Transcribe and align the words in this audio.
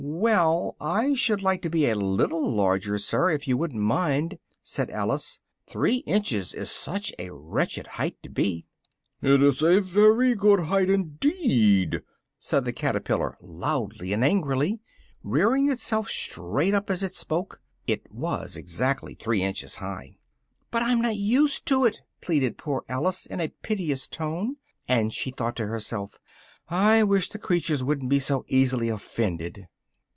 "Well, 0.03 0.75
I 0.79 1.13
should 1.13 1.43
like 1.43 1.61
to 1.61 1.69
be 1.69 1.87
a 1.87 1.93
little 1.95 2.49
larger, 2.51 2.97
sir, 2.97 3.29
if 3.29 3.47
you 3.47 3.55
wouldn't 3.55 3.81
mind," 3.83 4.39
said 4.63 4.89
Alice, 4.89 5.39
"three 5.67 5.97
inches 5.97 6.55
is 6.55 6.71
such 6.71 7.13
a 7.19 7.29
wretched 7.31 7.85
height 7.87 8.17
to 8.23 8.29
be." 8.29 8.65
"It 9.21 9.43
is 9.43 9.61
a 9.61 9.79
very 9.79 10.33
good 10.33 10.61
height 10.61 10.89
indeed!" 10.89 12.01
said 12.39 12.65
the 12.65 12.73
caterpillar 12.73 13.37
loudly 13.41 14.11
and 14.11 14.23
angrily, 14.23 14.79
rearing 15.23 15.69
itself 15.69 16.09
straight 16.09 16.73
up 16.73 16.89
as 16.89 17.03
it 17.03 17.13
spoke 17.13 17.61
(it 17.85 18.11
was 18.11 18.55
exactly 18.57 19.13
three 19.13 19.43
inches 19.43 19.75
high). 19.75 20.17
"But 20.71 20.81
I'm 20.83 21.01
not 21.01 21.15
used 21.15 21.65
to 21.67 21.85
it!" 21.85 22.01
pleaded 22.21 22.57
poor 22.57 22.85
Alice 22.89 23.27
in 23.27 23.39
a 23.39 23.49
piteous 23.49 24.07
tone, 24.07 24.55
and 24.87 25.13
she 25.13 25.29
thought 25.29 25.55
to 25.57 25.67
herself 25.67 26.19
"I 26.69 27.03
wish 27.03 27.29
the 27.29 27.37
creatures 27.37 27.83
wouldn't 27.83 28.09
be 28.09 28.19
so 28.19 28.45
easily 28.47 28.89
offended!" 28.89 29.67